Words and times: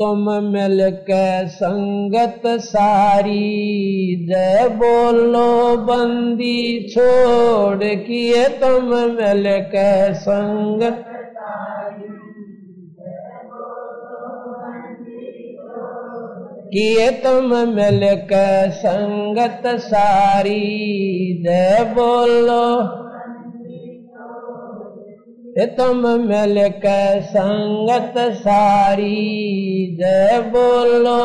तुम 0.00 0.30
मिल 0.42 0.90
के 0.90 1.48
संगत 1.48 2.42
सारी, 2.46 4.26
जय 4.28 4.68
बोलो 4.68 5.76
बंदी 5.76 6.88
छोड़ 6.88 7.84
किए 7.84 8.44
तुम 8.48 8.94
मिल 8.94 9.44
के 9.74 10.14
संगत 10.14 11.04
किए 16.72 17.10
तुम 17.10 17.56
मिल 17.74 18.00
के 18.32 18.70
संगत 18.70 19.62
सारी, 19.66 20.62
जय 21.42 21.84
बोलो 21.94 22.64
तुम 25.66 26.06
मिल 26.06 26.68
के 26.68 27.20
संगत 27.20 28.14
सारी, 28.18 29.96
जय 30.00 30.40
बोलो 30.40 31.18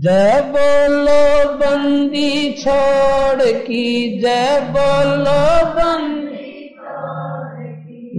जय 0.00 0.40
बोलो 0.46 1.52
बंदी 1.54 2.52
छोड़ 2.52 3.42
की, 3.42 4.18
जय 4.20 4.60
बोलो 4.60 5.66
बंदी 5.66 6.26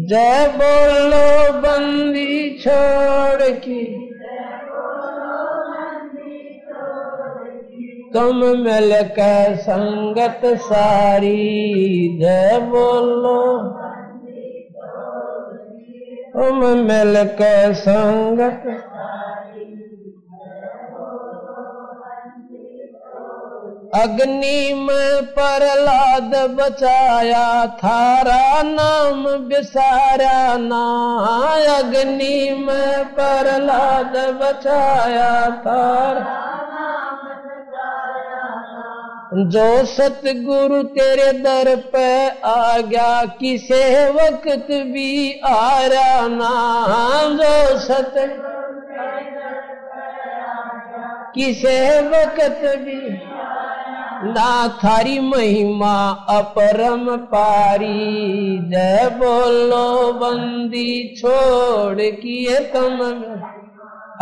जय 0.07 0.53
बोलो 0.55 1.53
बंदी 1.59 2.59
छोड़ 2.59 3.41
की। 3.41 3.86
तुम 8.17 8.37
मिल 8.37 8.93
के 9.09 9.55
संगत 9.55 10.41
सारी 10.61 11.37
जय 12.21 12.59
बोलो 12.61 13.41
तुम 16.33 16.65
मिल 16.77 17.23
के 17.41 17.73
संगत 17.73 18.63
अग्नि 23.95 24.73
में 24.73 25.25
प्रहलाद 25.25 26.35
बचाया, 26.51 27.65
थारा 27.67 28.61
नाम 28.63 29.23
बिसारा 29.47 30.57
ना। 30.57 30.83
अग्नि 31.77 32.65
में 32.65 33.05
प्रहलाद 33.15 34.17
बचाया, 34.41 35.31
थारा 35.65 36.46
जो 39.33 39.85
सतगुरु 39.85 40.83
तेरे 40.83 41.33
दर 41.33 41.75
पे 41.75 42.29
आ 42.29 42.77
गया 42.77 43.25
किसे 43.25 44.09
वक्त 44.09 44.71
भी 44.71 45.39
आ 45.39 45.81
रहा 45.81 46.27
ना। 46.27 46.87
जो 47.33 47.79
सत 47.79 48.13
किसे 51.35 52.01
वक्त 52.01 52.77
भी 52.77 53.01
ना। 54.33 54.67
थारी 54.67 55.19
महिमा 55.19 56.25
अपरम 56.29 57.17
पारी, 57.17 58.57
जय 58.69 59.09
बोलो 59.13 60.13
बंदी 60.13 61.15
छोड़ 61.17 62.01
किए 62.01 62.59
तुम। 62.59 62.99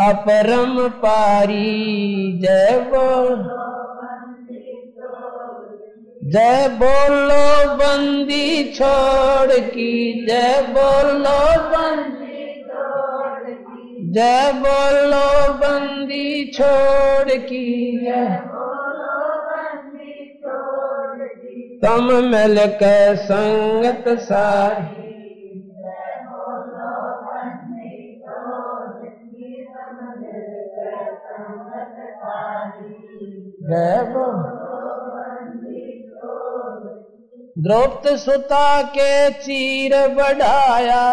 अपरम 0.08 0.88
पारी, 0.88 2.38
जय 2.42 2.90
बोलो। 2.94 3.65
जय 6.26 6.68
बोलो 6.78 7.74
बंदी 7.76 8.72
छोड़ 8.72 9.58
की, 9.66 9.92
जय 10.26 10.62
बोलो 10.68 11.38
बंदी 11.70 12.24
जय 14.12 14.52
बोलो 14.56 15.28
बंदी 15.60 16.50
छोड़ 16.54 17.36
की, 17.44 17.64
जय 18.04 18.26
तुम 21.84 22.12
मिल 22.26 22.66
के। 22.82 22.98
संगत 23.16 24.04
सारी 24.18 25.04
जय 33.62 34.02
बोलो 34.12 34.65
द्रौपद 37.56 38.16
सुता 38.18 38.82
के 38.96 39.30
चीर 39.32 39.92
बढ़ाया 40.14 41.04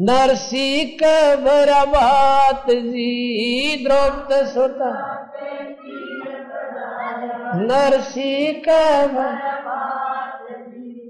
नरसी 0.00 0.84
के 1.02 1.36
बात 1.36 2.70
जी 2.70 3.84
द्रौपद 3.84 4.32
सुता 4.54 4.90
नरसी 7.60 8.52
के 8.68 8.82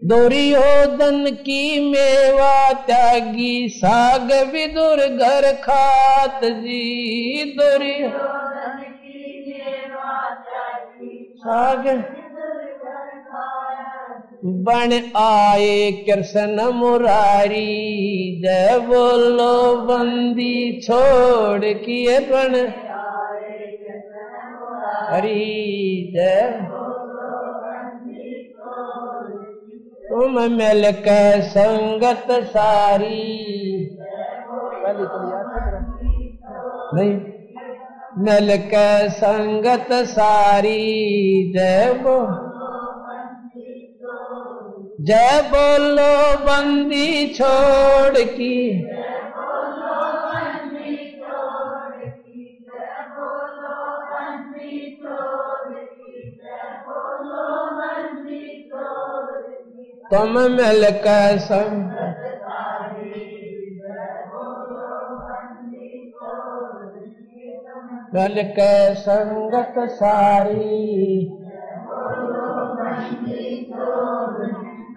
दुर्योधन 0.08 1.26
की 1.46 1.62
मेवा 1.90 2.72
त्यागी 2.86 3.68
साग 3.72 4.32
विदुर 4.52 5.06
घर 5.06 5.52
खात 5.64 6.44
जी 6.44 7.44
दुर्योधन 7.56 8.06
साग 11.42 11.86
बन 14.42 14.92
आए 15.16 15.90
कृष्ण 16.06 16.64
मुरारी। 16.72 17.60
जय 18.42 18.78
बोलो 18.78 19.54
बंदी 19.86 20.80
छोड़ 20.80 21.64
किए 21.64 22.18
बन 22.20 22.54
हरी 25.10 26.12
जय 26.14 26.50
तुम 30.08 30.40
मिल 30.52 30.90
के 30.98 31.20
संगत 31.42 32.26
सारी। 32.48 33.24
नहीं 36.94 37.14
मिल 38.24 38.56
के 38.66 39.08
संगत 39.10 39.92
सारी। 40.08 40.78
जय 41.56 41.92
बोलो 42.02 42.47
जय 45.00 45.42
बोलो 45.50 46.38
बंदी 46.44 47.34
छोड़ 47.34 48.18
की। 48.18 48.82
तुम 60.10 60.38
मिल 60.52 60.90
कर 60.90 61.38
संग 61.38 61.90
मिल 68.14 68.42
के 68.42 68.94
संगत 68.94 69.74
सारी। 69.78 71.37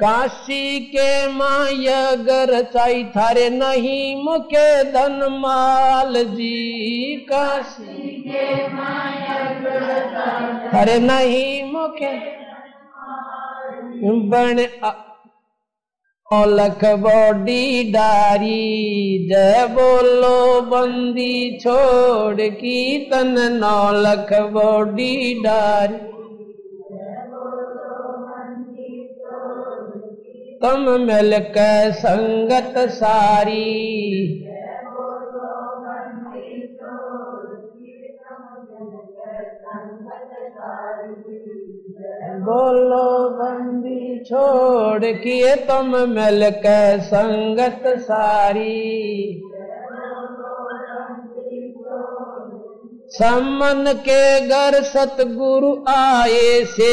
काशी 0.02 0.80
के 0.86 1.10
माया 1.28 2.04
गर 2.28 2.52
चाई 2.74 3.04
थारे 3.16 3.50
नहीं 3.50 4.24
मुके 4.24 4.70
धन 4.92 5.18
माल 5.42 6.24
जी। 6.28 7.16
काशी 7.30 8.08
के 8.22 8.46
थारे 10.74 10.98
नहीं 11.00 11.72
मुके 11.72 12.14
बन 14.30 14.60
लख 16.50 16.84
बॉडी 17.00 17.92
डारी, 17.92 19.28
जय 19.30 19.66
बोलो 19.72 20.62
बंदी 20.62 21.58
छोड़ 21.58 22.42
की 22.42 22.98
तन 23.12 23.36
नौ 23.54 23.92
लख 23.96 24.34
बॉडी 24.52 25.14
डारी। 25.44 26.00
तुम 30.64 30.82
मिल 31.02 31.38
के 31.40 31.92
संगत 31.92 32.74
सारी। 32.90 33.68
बोलो 42.42 43.30
बंदी 43.30 44.24
छोड़ 44.24 45.06
किए 45.06 45.56
तुम 45.56 45.96
मिल 46.10 46.50
के 46.50 47.00
संगत 47.00 47.84
सारी। 47.98 48.78
सम्मन 53.12 53.92
के 54.04 54.48
घर 54.48 54.76
सतगुरु 54.84 55.72
आए 55.90 56.64
से 56.66 56.92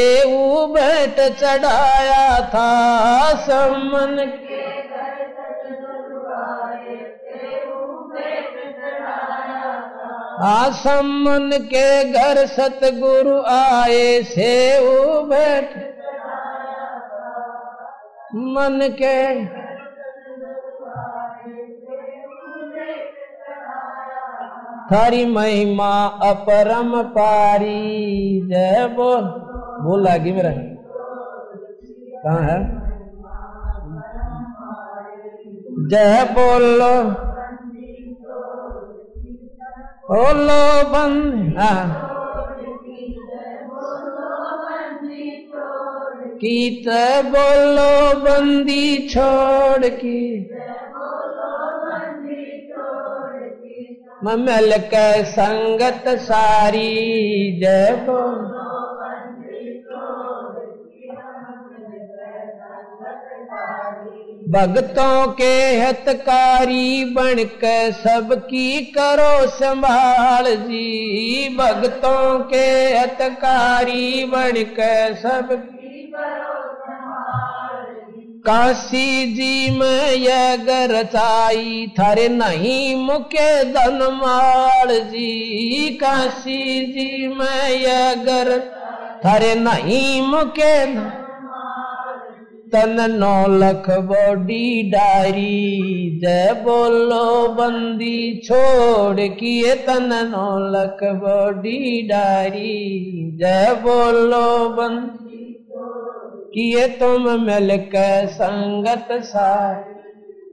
बैठ 0.73 1.21
चढ़ाया 1.33 2.41
था। 2.45 2.71
सम्मन 3.45 4.17
के 4.19 4.67
आसमन 10.47 11.51
के 11.71 11.89
घर 12.13 12.45
सतगुरु 12.47 13.39
आए 13.53 14.23
से 14.23 14.53
बैठ 15.25 15.77
मन 18.35 18.79
के 19.03 19.19
थारी 24.93 25.25
महिमा 25.27 25.91
अपरम 26.25 27.03
पारी। 27.03 28.41
जय 28.49 28.87
बोल। 28.97 29.23
बोल 29.85 30.05
लागी 30.05 30.33
मेरा 30.33 30.51
कहा 32.23 32.39
है? 32.45 32.59
जय 35.89 36.25
बोलो। 36.33 36.95
बोलो 40.11 40.63
बंद। 40.89 41.59
हाँ 41.59 42.05
कीत 46.41 46.89
बोलो 47.27 48.21
बंदी 48.21 49.09
छोड़ 49.09 49.87
की। 49.87 50.28
ममल 54.29 54.73
के 54.79 55.25
संगत 55.25 56.05
सारी, 56.09 56.91
जय 57.61 57.87
भक्तों 64.49 65.33
के 65.33 65.55
हितकारी 65.81 67.05
बन 67.05 67.35
के 67.39 67.93
सबकी 67.93 68.81
करो 68.99 69.47
संभाल 69.51 70.45
जी। 70.57 71.57
भक्तों 71.59 72.39
के 72.41 72.67
हितकारी 72.99 74.25
बन 74.25 74.63
के 74.79 75.15
सबकी 75.15 76.13
करो 76.17 76.58
काशी 78.49 79.35
जी 79.35 79.71
में 79.71 80.13
यह 80.13 80.57
गरचाई 80.57 81.87
थारे 81.99 82.29
नहीं 82.29 82.95
मुके 82.97 83.51
धनमाल 83.65 84.93
जी। 85.11 85.89
काशी 86.01 86.63
जी 86.87 87.29
में 87.29 87.69
यह 87.71 88.15
गर 88.25 88.51
थारे 89.25 89.55
नहीं 89.55 90.23
मुके 90.23 90.77
तन 92.73 92.97
नौ 93.11 93.37
लख 93.51 93.87
बॉडी 94.09 94.83
डारी 94.91 96.21
जय 96.25 96.53
बोलो 96.65 97.49
बंदी, 97.53 98.19
छोड़ 98.45 99.21
किए 99.21 99.75
तन 99.87 100.11
नौ 100.31 100.51
लख 100.73 101.05
बॉडी 101.23 102.03
डारी 102.03 102.77
जय 103.41 103.75
बोलो 103.83 104.47
बंदी। 104.71 105.28
किए 106.53 106.87
तुम 106.99 107.31
मिल 107.41 107.77
के 107.87 108.11
संगत 108.27 109.09
सा 109.25 109.49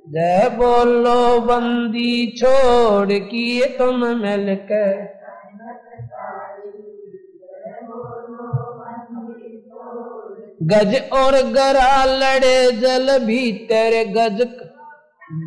जय 0.09 0.49
बोलो 0.55 1.39
बंदी 1.41 2.15
छोड़, 2.37 3.11
किए 3.29 3.67
तुम 3.77 4.05
मिल 4.17 4.55
के 4.71 4.85
गज 10.65 10.95
और 11.13 11.35
गरा 11.51 12.03
लड़े 12.05 12.59
जल 12.71 13.17
भीतर, 13.25 13.91
गज 14.13 14.41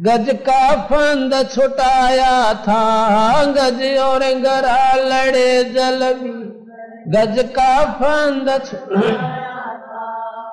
गज 0.05 0.29
का 0.43 0.63
फंद 0.87 1.35
छुटाया 1.51 2.55
था। 2.63 2.83
गज 3.53 3.83
और 3.99 4.25
गरा 4.41 4.95
लड़े 5.03 5.65
जल 5.65 6.13
भी 6.15 6.33
गज 7.13 7.39
का 7.53 7.75
फंद 7.93 8.51
छुटाया 8.67 9.48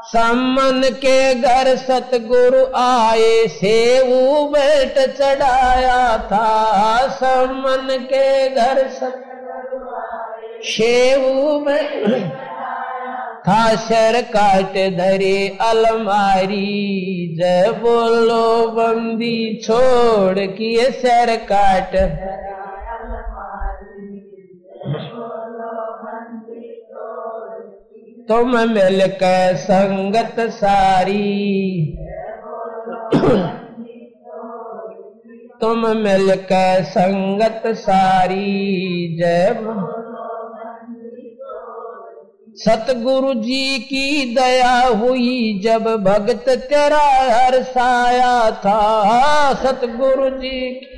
सामन 0.05 0.81
के 0.95 1.19
घर 1.35 1.67
सतगुरु 1.75 2.63
आए 2.75 3.47
सेऊ 3.47 4.45
बेट 4.49 4.99
चढ़ाया 5.17 6.17
था। 6.27 7.07
सामन 7.07 7.87
के 8.03 8.49
घर 8.49 8.87
सतगुरु 8.89 9.79
शेऊ 10.63 11.59
था। 13.47 13.63
सर 13.75 14.21
काट 14.29 14.77
धरे 14.97 15.57
अलमारी, 15.61 16.69
जय 17.39 17.71
बोलो 17.81 18.67
बंदी 18.71 19.37
छोड़ 19.63 20.39
किए 20.39 20.89
सर 21.01 21.35
काट। 21.51 21.95
तुम 28.29 28.51
मिल 28.69 29.07
के 29.07 29.57
संगत 29.57 30.35
सारी। 30.39 31.27
तुम 35.61 35.87
मिल 35.97 36.35
के 36.35 36.83
संगत 36.83 37.61
सारी। 37.65 39.17
जय 39.17 39.55
सतगुरु 42.57 43.33
जी 43.33 43.79
की 43.79 44.35
दया 44.35 44.75
हुई 44.81 45.61
जब 45.63 45.83
भगत 46.03 46.45
तेरा 46.49 47.05
हर 47.35 47.61
साया 47.63 48.51
था। 48.51 48.81
सतगुरु 49.53 50.29
जी 50.29 50.59
की 50.71 50.94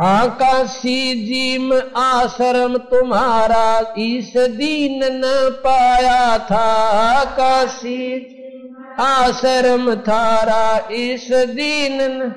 आकाशी 0.00 1.14
जीम 1.24 1.72
आश्रम 1.96 2.76
तुम्हारा 2.76 3.94
इस 3.98 4.32
दीन 4.36 5.00
न 5.04 5.32
पाया 5.64 6.38
था। 6.38 6.68
आकाशी 7.00 8.04
आश्रम 9.00 9.94
थारा 9.94 10.78
इस 10.92 11.28
दीन 11.30 11.98
न 12.02 12.32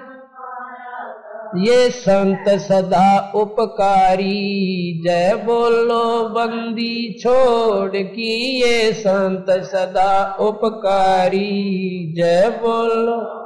ये 1.57 1.89
संत 1.89 2.49
सदा 2.59 3.31
उपकारी, 3.35 5.01
जय 5.05 5.33
बोलो 5.45 6.29
बंदी 6.29 7.19
छोड़ 7.21 7.95
की 7.95 8.33
ये 8.61 8.91
संत 8.93 9.45
सदा 9.65 10.35
उपकारी, 10.39 12.13
जय 12.17 12.49
बोलो। 12.63 13.42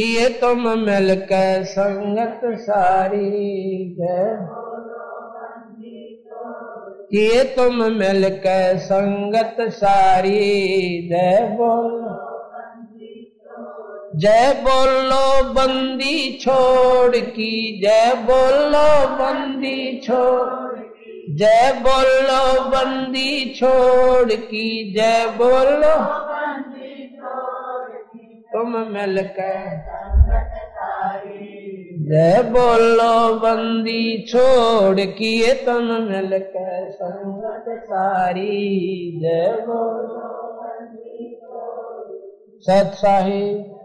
किए 0.00 0.28
तुम 0.28 0.68
मिल 0.78 1.14
के 1.14 1.64
संगत 1.64 2.40
सारी 2.44 3.96
है। 4.00 4.48
किए 7.10 7.44
तुम 7.44 7.82
मिल 7.84 8.28
के 8.28 8.78
संगत 8.78 9.56
सारी 9.60 11.08
जय 11.08 11.48
बोलो। 11.50 12.14
जय 14.18 14.62
बोलो 14.62 15.52
बंदी 15.52 16.38
छोड़ 16.42 17.16
की, 17.16 17.80
जय 17.84 18.14
बोलो 18.14 19.08
बंदी 19.08 20.00
छोड़। 20.04 20.78
जय 21.30 21.80
बोलो 21.80 22.64
बंदी 22.64 23.54
छोड़ 23.54 24.32
की, 24.32 24.94
जय 24.94 25.26
बोलो। 25.36 26.27
तुम 28.58 28.76
मिलके 28.92 29.52
जय 32.08 32.42
बोलो 32.50 33.12
बंदी 33.38 34.02
छोड़ 34.28 35.00
किए 35.00 35.52
तुम 35.54 35.84
मिलके 36.02 36.90
संगत 36.90 37.64
सारी। 37.84 39.20
जय 39.22 39.56
बोलो 39.60 40.28
सत 42.64 42.94
साहिब। 42.94 43.77